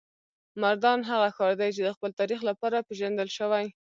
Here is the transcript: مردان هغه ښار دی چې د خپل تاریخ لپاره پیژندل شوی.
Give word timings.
مردان 0.61 0.99
هغه 1.09 1.29
ښار 1.35 1.53
دی 1.59 1.69
چې 1.75 1.81
د 1.83 1.89
خپل 1.95 2.09
تاریخ 2.19 2.39
لپاره 2.49 2.85
پیژندل 2.87 3.29
شوی. 3.37 3.65